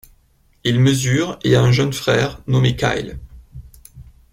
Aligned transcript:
Il 0.63 0.79
mesure 0.79 1.37
et 1.43 1.55
a 1.55 1.61
un 1.61 1.71
jeune 1.71 1.93
frère 1.93 2.41
nommé 2.47 2.75
Kyle. 2.75 3.19